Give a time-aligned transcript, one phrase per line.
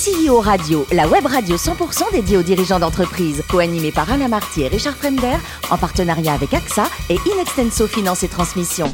[0.00, 4.68] CEO Radio, la web radio 100% dédiée aux dirigeants d'entreprise, co-animée par Alain Marty et
[4.68, 5.36] Richard Fremder,
[5.70, 8.86] en partenariat avec AXA et Inextenso Finance et Transmission.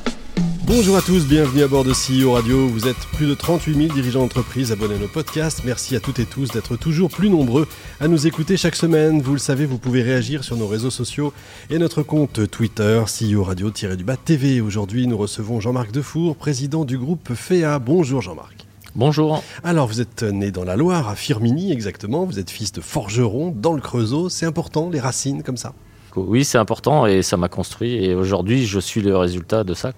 [0.64, 2.66] Bonjour à tous, bienvenue à bord de CEO Radio.
[2.66, 5.62] Vous êtes plus de 38 000 dirigeants d'entreprise abonnés à nos podcasts.
[5.64, 7.68] Merci à toutes et tous d'être toujours plus nombreux
[8.00, 9.22] à nous écouter chaque semaine.
[9.22, 11.32] Vous le savez, vous pouvez réagir sur nos réseaux sociaux
[11.70, 14.60] et notre compte Twitter, CEO Radio-du-Bas TV.
[14.60, 17.78] Aujourd'hui, nous recevons Jean-Marc Defour, président du groupe FEA.
[17.78, 18.65] Bonjour Jean-Marc.
[18.96, 19.42] Bonjour.
[19.62, 22.24] Alors, vous êtes né dans la Loire, à Firminy exactement.
[22.24, 24.30] Vous êtes fils de forgeron dans le Creusot.
[24.30, 25.74] C'est important, les racines comme ça
[26.16, 28.02] Oui, c'est important et ça m'a construit.
[28.02, 29.92] Et aujourd'hui, je suis le résultat de ça.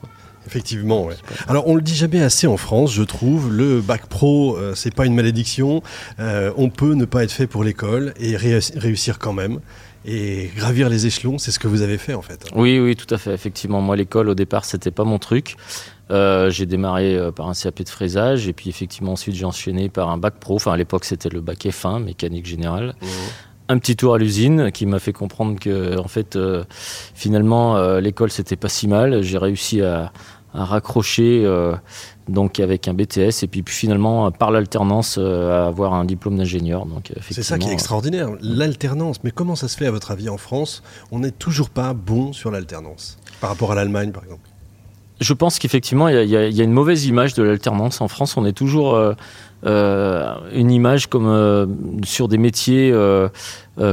[0.49, 1.15] Effectivement, ouais.
[1.47, 3.55] Alors on le dit jamais assez en France, je trouve.
[3.55, 5.81] Le bac pro, euh, c'est pas une malédiction.
[6.19, 9.61] Euh, on peut ne pas être fait pour l'école et réussir quand même.
[10.07, 12.47] Et gravir les échelons, c'est ce que vous avez fait en fait.
[12.57, 13.33] Oui, oui, tout à fait.
[13.33, 15.57] Effectivement, moi l'école au départ, c'était pas mon truc.
[16.11, 19.89] Euh, j'ai démarré euh, par un CAP de fraisage et puis effectivement ensuite j'ai enchaîné
[19.89, 20.57] par un bac pro.
[20.57, 22.95] Enfin à l'époque c'était le bac F1, mécanique générale.
[23.01, 23.07] Mmh.
[23.71, 26.65] Un petit tour à l'usine qui m'a fait comprendre que en fait euh,
[27.15, 29.23] finalement l'école c'était pas si mal.
[29.23, 30.13] J'ai réussi à,
[30.55, 31.47] raccrocher
[32.27, 36.87] donc avec un BTS et puis, finalement par l'alternance à avoir un diplôme d'ingénieur.
[36.87, 39.23] Donc c'est ça qui est extraordinaire, l'alternance.
[39.25, 40.83] Mais comment ça se fait à votre avis en France?
[41.13, 44.48] On n'est toujours pas bon sur l'alternance par rapport à l'Allemagne par exemple?
[45.21, 48.01] Je pense qu'effectivement, il y, a une mauvaise image de l'alternance.
[48.01, 49.15] En France, on est toujours euh,
[49.67, 51.67] euh, une image comme euh,
[52.05, 52.95] sur des métiers,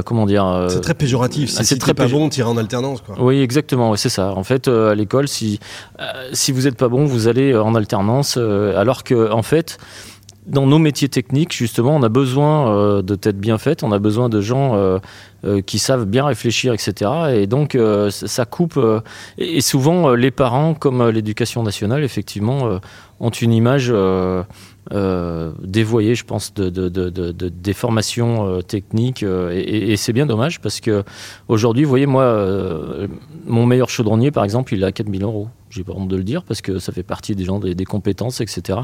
[0.04, 1.50] comment dire C'est très péjoratif.
[1.50, 3.00] C'est si très pas bon, tirer en alternance.
[3.00, 3.16] Quoi.
[3.18, 3.96] Oui, exactement.
[3.96, 4.32] c'est ça.
[4.34, 5.58] En fait, à l'école, si
[6.32, 9.78] si vous n'êtes pas bon, vous allez en alternance, alors que en fait
[10.46, 13.98] dans nos métiers techniques, justement, on a besoin euh, de têtes bien faites, on a
[13.98, 14.98] besoin de gens euh,
[15.44, 17.10] euh, qui savent bien réfléchir, etc.
[17.34, 17.76] Et donc,
[18.10, 18.78] ça coupe.
[19.38, 22.78] et souvent, les parents, comme l'éducation nationale, effectivement,
[23.20, 24.42] ont une image euh,
[25.62, 26.88] dévoyé, je pense, de,
[27.48, 29.24] des formations techniques.
[29.24, 31.02] Et, c'est bien dommage parce que
[31.48, 32.46] aujourd'hui, vous voyez, moi,
[33.46, 35.48] mon meilleur chaudronnier, par exemple, il a 4000 euros.
[35.70, 38.40] J'ai pas honte de le dire parce que ça fait partie des gens, des, compétences,
[38.40, 38.80] etc.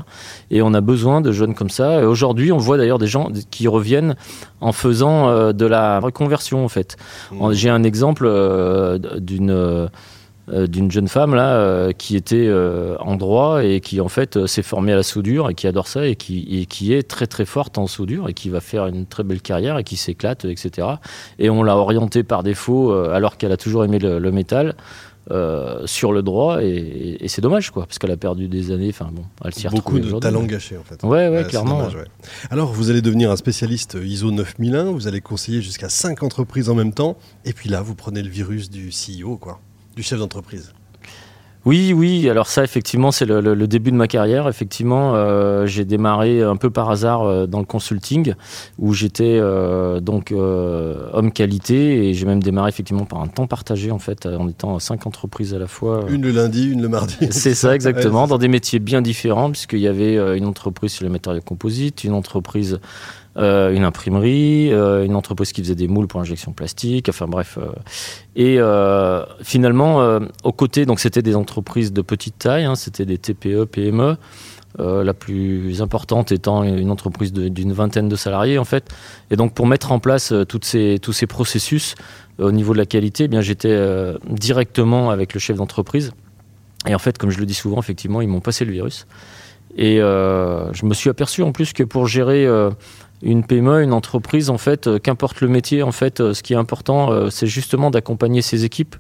[0.50, 2.02] Et on a besoin de jeunes comme ça.
[2.02, 4.16] Et aujourd'hui, on voit d'ailleurs des gens qui reviennent
[4.60, 6.96] en faisant de la reconversion, en fait.
[7.30, 7.52] Mmh.
[7.52, 8.28] J'ai un exemple
[9.20, 9.88] d'une
[10.48, 14.44] euh, d'une jeune femme là euh, qui était euh, en droit et qui en fait
[14.46, 17.44] s'est formée à la soudure et qui adore ça et qui, qui est très très
[17.44, 20.88] forte en soudure et qui va faire une très belle carrière et qui s'éclate etc
[21.38, 24.74] et on l'a orientée par défaut alors qu'elle a toujours aimé le, métal
[25.86, 29.24] sur le droit et, c'est dommage quoi parce qu'elle a perdu des années enfin bon
[29.44, 31.02] elle s'y beaucoup de talent gâché en fait.
[31.04, 31.88] Ouais ouais, clairement
[32.50, 36.74] alors vous allez devenir un spécialiste ISO 9001 vous allez conseiller jusqu'à 5 entreprises en
[36.74, 39.60] même temps et puis là vous prenez le virus du CEO quoi
[39.96, 40.72] du chef d'entreprise
[41.64, 42.28] oui, oui.
[42.28, 44.48] Alors ça, effectivement, c'est le, début de ma carrière.
[44.48, 48.34] Effectivement, euh, j'ai démarré un peu par hasard euh, dans le consulting,
[48.78, 53.90] où j'étais euh, donc homme qualité, et j'ai même démarré effectivement par un temps partagé
[53.90, 56.04] en fait, en étant cinq entreprises à la fois.
[56.08, 57.16] Une le lundi, une le mardi.
[57.30, 61.10] C'est ça, exactement, dans des métiers bien différents, puisqu'il y avait une entreprise sur les
[61.10, 62.80] matériaux composites, une entreprise
[63.38, 67.58] euh, une imprimerie, euh, une entreprise qui faisait des moules pour injection plastique, enfin bref.
[67.58, 67.72] Euh.
[68.36, 68.58] et
[69.42, 74.16] finalement, aux côtés, donc c'était des entreprises de petite taille, hein, c'était des TPE, PME.
[74.78, 78.90] la plus importante étant une entreprise d'une vingtaine de salariés en fait.
[79.30, 81.94] Et donc pour mettre en place toutes ces, tous ces processus
[82.38, 83.78] au niveau de la qualité, eh bien j'étais
[84.28, 86.12] directement avec le chef d'entreprise.
[86.86, 89.06] Et en fait, comme je le dis souvent, effectivement, ils m'ont passé le virus.
[89.76, 92.46] Et je me suis aperçu en plus que pour gérer
[93.22, 96.52] une PME, une entreprise, en fait, euh, qu'importe le métier, en fait, euh, ce qui
[96.52, 98.96] est important, euh, c'est justement d'accompagner ses équipes,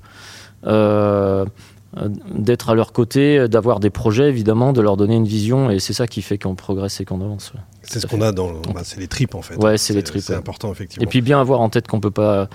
[2.34, 5.92] d'être à leur côté, d'avoir des projets, évidemment, de leur donner une vision, et c'est
[5.92, 7.52] ça qui fait qu'on progresse et qu'on avance.
[7.82, 9.56] C'est ce qu'on a dans, bah, c'est les tripes en fait.
[9.56, 10.22] Ouais, c'est les tripes.
[10.22, 11.02] C'est important effectivement.
[11.02, 12.48] Et puis bien avoir en tête qu'on peut pas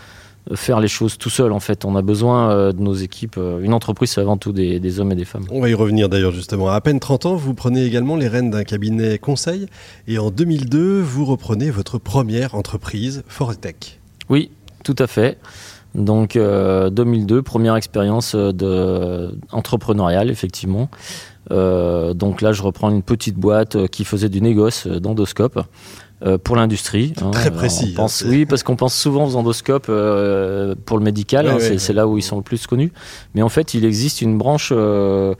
[0.56, 1.85] faire les choses tout seul en fait.
[1.85, 3.35] On a besoin euh, de nos équipes.
[3.38, 5.46] Euh, une entreprise, c'est avant tout des, hommes et des femmes.
[5.52, 6.69] On va y revenir d'ailleurs justement.
[6.69, 9.68] À peine 30 ans, vous prenez également les rênes d'un cabinet conseil
[10.07, 14.00] et en 2002, vous reprenez votre première entreprise, Fortech.
[14.30, 14.51] Oui,
[14.83, 15.38] tout à fait.
[15.95, 20.89] Donc 2002, euh, première expérience de, entrepreneuriale effectivement.
[21.50, 25.60] donc là, je reprends une petite boîte qui faisait du négoce d'endoscope.
[26.25, 27.14] Euh, pour l'industrie.
[27.22, 27.30] Hein.
[27.30, 27.90] Très précis.
[27.92, 31.94] Hein, pense, oui, parce qu'on pense souvent aux endoscopes euh, pour le médical, hein, c'est
[31.94, 32.92] là où ils sont le plus connus.
[33.36, 35.36] Mais en fait, il existe une branche euh,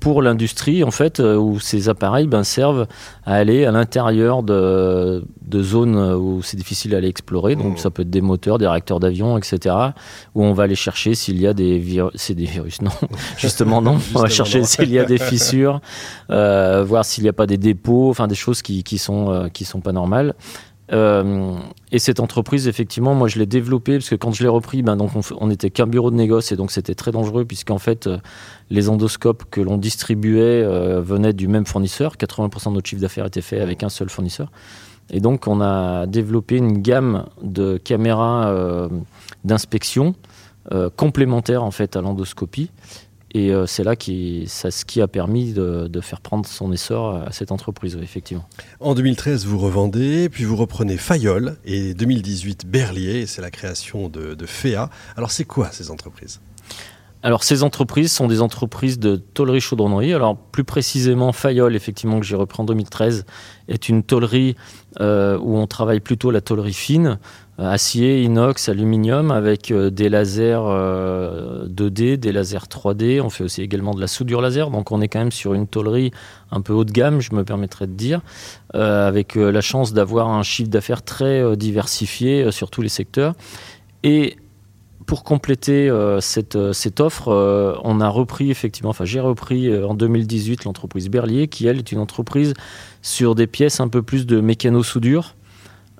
[0.00, 2.86] pour l'industrie, en fait, où ces appareils ben, servent
[3.24, 7.56] à aller à l'intérieur de, de, zones où c'est difficile à aller explorer.
[7.56, 7.78] Donc, mmh.
[7.78, 9.74] ça peut être des moteurs, des réacteurs d'avion, etc.
[10.34, 12.12] Où on va aller chercher s'il y a des virus.
[12.16, 12.90] C'est des virus, non.
[13.38, 13.96] Justement, non.
[14.14, 15.80] on va chercher s'il y a des fissures,
[16.28, 19.80] voir s'il n'y a pas des dépôts, enfin des choses qui, qui sont, qui sont
[19.80, 20.34] pas normales normal.
[20.92, 21.54] Euh,
[21.92, 24.96] et cette entreprise, effectivement, moi je l'ai développée parce que quand je l'ai repris, ben,
[24.96, 28.18] donc on, n'était qu'un bureau de négoce et donc c'était très dangereux puisqu'en fait euh,
[28.68, 32.16] les endoscopes que l'on distribuait euh, venaient du même fournisseur.
[32.16, 34.50] 80% de notre chiffre d'affaires était fait avec un seul fournisseur.
[35.10, 38.88] Et donc on a développé une gamme de caméras
[39.44, 40.14] d'inspection
[40.96, 42.70] complémentaires en fait à l'endoscopie
[43.32, 47.16] et euh, c'est là qui, ça, ce qui a permis de, faire prendre son essor
[47.16, 48.46] à cette entreprise, effectivement.
[48.80, 54.34] En 2013, vous revendez, puis vous reprenez Fayol, et 2018, Berlier, c'est la création de,
[54.34, 54.90] de FEA.
[55.16, 56.40] Alors c'est quoi ces entreprises?
[57.24, 60.12] Alors ces entreprises sont des entreprises de tôlerie chaudronnerie.
[60.12, 63.24] Alors plus précisément, Fayol, effectivement que j'ai repris en 2013,
[63.68, 64.56] est une tôlerie
[65.00, 67.18] euh, où on travaille plutôt la tôlerie fine,
[67.58, 70.58] acier, inox, aluminium, avec euh, des lasers
[71.68, 73.20] 2D, des lasers 3D.
[73.20, 74.70] On fait aussi également de la soudure laser.
[74.70, 76.10] Donc on est quand même sur une tôlerie
[76.50, 78.20] un peu haut de gamme, je me permettrais de dire,
[78.74, 83.34] avec la chance d'avoir un chiffre d'affaires très diversifié sur tous les secteurs.
[84.02, 84.36] Et
[85.06, 89.94] pour compléter euh, cette, euh, offre, euh, on a repris effectivement, enfin j'ai repris en
[89.94, 92.54] 2018 l'entreprise Berlier, qui elle est une entreprise
[93.02, 95.34] sur des pièces un peu plus de mécano-soudure,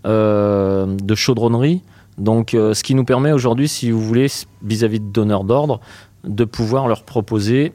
[0.05, 1.83] de chaudronnerie.
[2.19, 4.27] Donc ce qui nous permet aujourd'hui, si vous voulez,
[4.63, 5.81] vis-à-vis de donneurs d'ordre,
[6.25, 7.73] de pouvoir leur proposer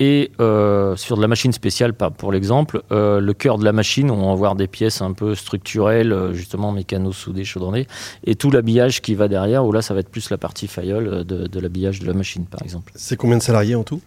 [0.00, 4.10] et euh, sur de la machine spéciale, pour l'exemple, euh, le cœur de la machine,
[4.10, 7.86] on va voir des pièces un peu structurelles, euh, justement mécano soudées, chaudronnées,
[8.24, 11.24] et tout l'habillage qui va derrière, où là ça va être plus la partie faïole
[11.24, 12.92] de, l'habillage de la machine, par exemple.
[12.94, 14.00] C'est combien de salariés en tout?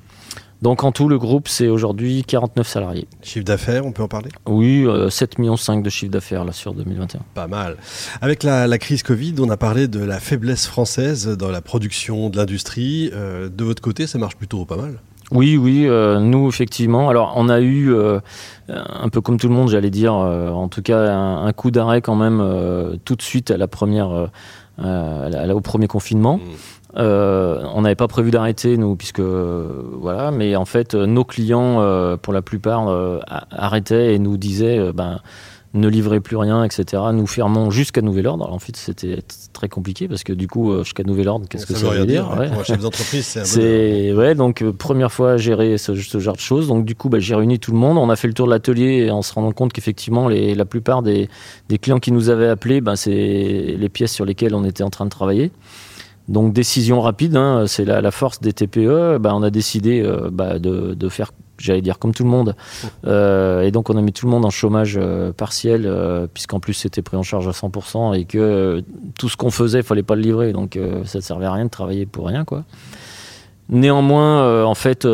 [0.62, 3.08] Donc en tout, le groupe, c'est aujourd'hui 49 salariés.
[3.22, 4.30] Chiffre d'affaires, on peut en parler?
[4.46, 7.22] Oui, 7,5 millions de chiffre d'affaires là sur 2021.
[7.34, 7.78] Pas mal.
[8.22, 12.38] Avec la, crise Covid, on a parlé de la faiblesse française dans la production de
[12.38, 13.10] l'industrie.
[13.12, 15.00] de votre côté, ça marche plutôt pas mal?
[15.32, 17.08] Oui, oui, euh, nous effectivement.
[17.10, 18.20] Alors on a eu euh,
[18.68, 22.02] un peu comme tout le monde, j'allais dire, euh, en tout cas un, coup d'arrêt
[22.02, 24.30] quand même tout de suite à la première,
[24.82, 26.38] au premier confinement.
[26.38, 27.00] Mmh.
[27.00, 32.42] on n'avait pas prévu d'arrêter nous, puisque voilà, mais en fait nos clients, pour la
[32.42, 32.90] plupart,
[33.52, 35.20] arrêtaient et nous disaient, ben
[35.74, 37.02] ne livrez plus rien, etc.
[37.14, 38.44] Nous fermons jusqu'à nouvel ordre.
[38.44, 39.20] Alors, en fait, c'était
[39.54, 42.28] très compliqué parce que du coup, euh, jusqu'à nouvel ordre, qu'est-ce que ça veut dire,
[42.28, 46.42] Pour un chef d'entreprise, c'est ouais, donc euh, première fois à gérer ce, genre de
[46.42, 46.68] choses.
[46.68, 47.98] Donc du coup, bah, j'ai réuni tout le monde.
[47.98, 51.30] On a fait le tour de l'atelier en se rendant compte qu'effectivement, la plupart des,
[51.82, 55.06] clients qui nous avaient appelés, bah, c'est les pièces sur lesquelles on était en train
[55.06, 55.52] de travailler.
[56.28, 59.18] Donc décision rapide, hein, c'est la, force des TPE.
[59.20, 60.30] Bah, on a décidé euh,
[60.60, 62.56] de, de faire j'allais dire comme tout le monde.
[63.06, 66.60] Euh, et donc on a mis tout le monde en chômage euh, partiel, euh, puisqu'en
[66.60, 68.84] plus c'était pris en charge à 100% et que
[69.18, 70.54] tout ce qu'on faisait, il fallait pas le livrer.
[70.54, 72.46] Donc ça ne servait à rien de travailler pour rien.
[72.46, 72.64] quoi.
[73.70, 75.08] Néanmoins, en fait,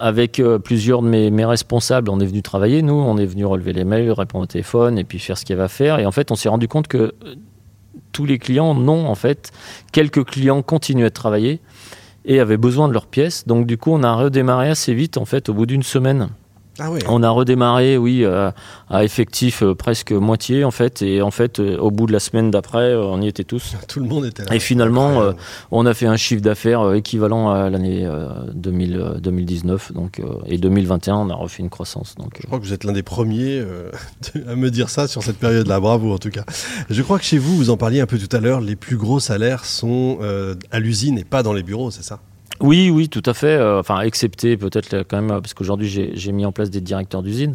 [0.00, 3.72] avec plusieurs de mes, mes, responsables, on est venu travailler, nous, on est venu relever
[3.72, 5.98] les mails, répondre au téléphone et puis faire ce qu'il y avait à faire.
[5.98, 7.12] Et en fait, on s'est rendu compte que
[8.12, 9.50] tous les clients, non, en fait,
[9.92, 11.60] quelques clients continuaient de travailler
[12.24, 13.46] et avaient besoin de leurs pièces.
[13.46, 16.28] Donc du coup, on a redémarré assez vite, en fait, au bout d'une semaine.
[16.82, 18.50] Ah on a redémarré, oui, euh,
[18.88, 22.20] à effectif euh, presque moitié en fait, et en fait, euh, au bout de la
[22.20, 23.74] semaine d'après, on y était tous.
[23.88, 24.54] Tout le monde était là.
[24.54, 25.20] Et finalement,
[25.70, 28.08] on a fait un chiffre d'affaires équivalent à l'année
[28.54, 32.14] 2019, donc et 2021, on a refait une croissance.
[32.16, 33.62] Donc, je crois que vous êtes l'un des premiers
[34.48, 35.80] à me dire ça sur cette période-là.
[35.80, 36.44] Bravo en tout cas.
[36.88, 38.96] Je crois que chez vous, vous en parliez un peu tout à l'heure, les plus
[38.96, 40.18] gros salaires sont
[40.70, 42.20] à l'usine et pas dans les bureaux, c'est ça?
[42.60, 43.56] Oui, oui, tout à fait.
[43.56, 47.54] Euh, enfin, excepté peut-être quand même, parce qu'aujourd'hui j'ai mis en place des directeurs d'usine.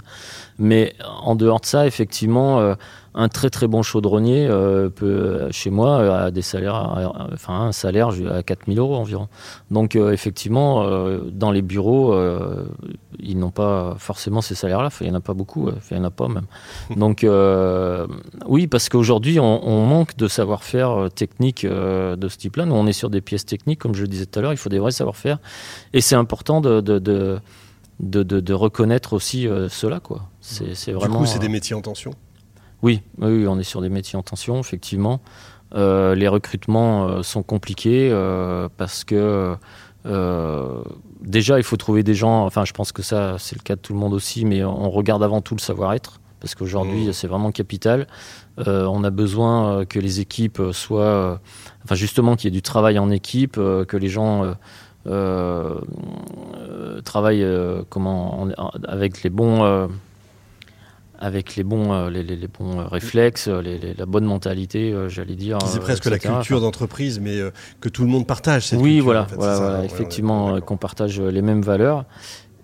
[0.58, 2.74] Mais en dehors de ça, effectivement, euh,
[3.14, 8.10] un très très bon chaudronnier euh, peut, chez moi, a des salaires, enfin un salaire
[8.32, 9.28] à 4000 euros environ.
[9.70, 10.90] Donc effectivement,
[11.32, 12.16] dans les bureaux,
[13.26, 14.90] ils n'ont pas forcément ces salaires-là.
[15.02, 16.46] Il n'y en a pas beaucoup, il n'y en a pas même.
[16.96, 17.26] Donc
[18.48, 22.66] oui, parce qu'aujourd'hui, on, manque de savoir-faire technique de ce type-là.
[22.66, 24.58] Nous, on est sur des pièces techniques, comme je le disais tout à l'heure, il
[24.58, 25.40] faut des vrais savoir-faire.
[25.94, 27.40] Et c'est important de, de, de
[28.00, 30.00] de, de, reconnaître aussi euh, cela.
[30.00, 30.30] Quoi.
[30.42, 32.12] C'est, vraiment, du coup, c'est des métiers en tension?
[32.82, 35.22] Oui, oui, on est sur des métiers en tension, effectivement.
[35.74, 38.10] Euh, les recrutements euh, sont compliqués
[38.78, 39.56] parce que
[41.22, 43.82] déjà, il faut trouver des gens, enfin je pense que ça, c'est le cas de
[43.82, 47.14] tout le monde aussi, mais on regarde avant tout le savoir-être parce qu'aujourd'hui, mmh.
[47.14, 48.08] c'est vraiment capital.
[48.58, 51.42] on a besoin que les équipes soient,
[51.84, 54.56] enfin justement, qu'il y ait du travail en équipe, que les gens
[55.08, 55.80] euh,
[56.58, 58.48] euh, travaille euh, comment
[58.88, 59.88] avec les bons
[61.26, 65.58] avec les bons, les, les, bons réflexes, la bonne mentalité, j'allais dire.
[65.66, 67.40] C'est presque la culture d'entreprise, mais
[67.82, 68.74] que tout le monde partage.
[68.74, 72.06] oui, voilà, voilà, effectivement, qu'on partage les mêmes valeurs.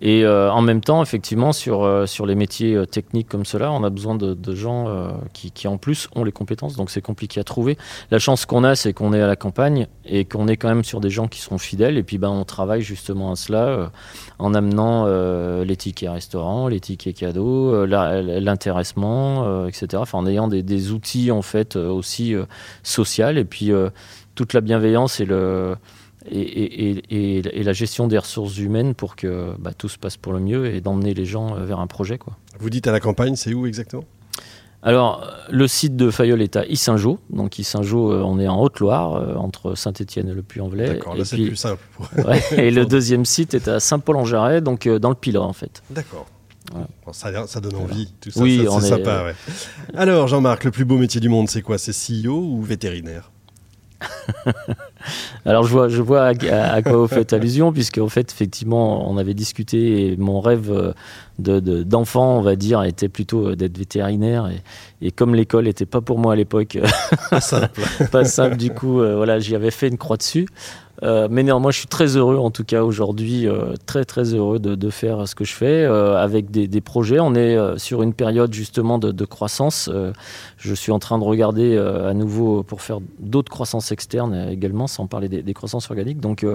[0.03, 3.72] Et euh, en même temps, effectivement, sur, euh, sur les métiers euh, techniques comme cela,
[3.72, 4.88] on a besoin de, gens
[5.34, 6.75] qui, qui, en plus, ont les compétences.
[6.75, 7.77] Donc, c'est compliqué à trouver.
[8.10, 10.84] La chance qu'on a, c'est qu'on est à la campagne et qu'on est quand même
[10.84, 11.98] sur des gens qui sont fidèles.
[11.98, 13.91] Et puis, ben, on travaille justement à cela
[14.39, 15.05] en amenant
[15.63, 19.88] les tickets restaurants, les tickets cadeaux, l'intéressement, etc.
[19.96, 22.36] Enfin, en ayant des, des, outils, en fait, aussi
[22.84, 23.38] social.
[23.38, 23.72] Et puis,
[24.36, 25.75] toute la bienveillance et le
[26.29, 30.73] et, la gestion des ressources humaines pour que bah, tout se passe pour le mieux
[30.73, 32.17] et d'emmener les gens euh, vers un projet.
[32.17, 32.37] Quoi.
[32.59, 34.03] Vous dites à la campagne, c'est où exactement?
[34.83, 37.19] Alors, le site de Fayol est à Issingeau.
[37.29, 40.87] Donc, Issingeau, euh, on est en Haute-Loire, euh, entre Saint-Étienne et le Puy-en-Velay.
[40.87, 41.83] D'accord, là, c'est plus simple.
[42.57, 45.83] et le deuxième site est à Saint-Paul-en-Jarret, donc dans le Pilat, en fait.
[45.91, 46.25] D'accord.
[47.11, 48.41] ça, ça, donne envie, tout ça.
[48.41, 49.25] Oui, c'est sympa.
[49.25, 49.35] Ouais.
[49.95, 51.77] Alors, Jean-Marc, le plus beau métier du monde, c'est quoi?
[51.77, 53.30] C'est CEO ou vétérinaire?
[55.45, 59.17] Alors je vois, je vois à, quoi vous faites allusion, puisque en fait effectivement on
[59.17, 60.93] avait discuté et mon rêve euh,
[61.39, 64.50] d'enfant, on va dire, était plutôt euh, d'être vétérinaire
[65.01, 66.77] et, comme l'école n'était pas pour moi à l'époque,
[67.29, 70.47] pas simple, pas simple du coup, euh, voilà, j'y avais fait une croix dessus.
[71.03, 74.60] Euh, mais néanmoins, je suis très heureux, en tout cas aujourd'hui, euh, très très heureux
[74.60, 77.20] de, de, faire ce que je fais euh, avec des, des, projets.
[77.20, 79.89] On est sur une période justement de, de croissance.
[80.58, 85.08] je suis en train de regarder à nouveau pour faire d'autres croissances externes également, sans
[85.08, 86.20] parler des, des croissances organiques.
[86.20, 86.46] Donc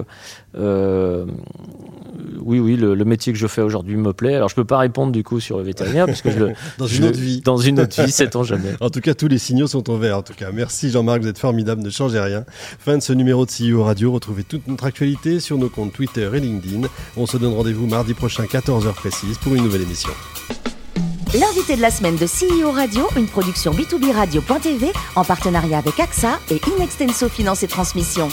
[2.47, 4.35] oui, oui, le, le, métier que je fais aujourd'hui me plaît.
[4.35, 6.87] Alors je peux pas répondre du coup sur le vétérinaire parce que je le dans
[6.87, 8.75] une autre vie, dans une autre vie, sait-on jamais.
[8.81, 10.17] En tout cas, tous les signaux sont au vert.
[10.17, 12.45] En tout cas, merci Jean-Marc, vous êtes formidable, ne changez rien.
[12.79, 14.11] Fin de ce numéro de CEO Radio.
[14.43, 16.87] Toute notre actualité sur nos comptes Twitter et LinkedIn.
[17.15, 20.11] On se donne rendez-vous mardi prochain 14h précise pour une nouvelle émission.
[21.33, 26.39] L'invité de la semaine de CEO Radio, une production B2B Radio.tv en partenariat avec AXA
[26.49, 28.29] et Inextenso Finance et Transmission.